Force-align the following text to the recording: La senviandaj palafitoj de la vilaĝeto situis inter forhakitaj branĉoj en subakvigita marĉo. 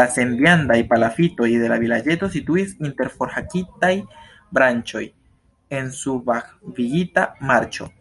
La 0.00 0.02
senviandaj 0.16 0.76
palafitoj 0.92 1.48
de 1.62 1.70
la 1.72 1.78
vilaĝeto 1.86 2.28
situis 2.36 2.76
inter 2.90 3.12
forhakitaj 3.16 3.92
branĉoj 4.60 5.04
en 5.80 5.94
subakvigita 6.00 7.30
marĉo. 7.54 7.92